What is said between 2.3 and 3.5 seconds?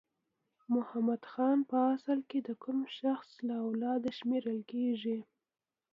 د کوم شخص